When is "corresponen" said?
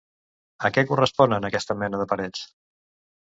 0.91-1.45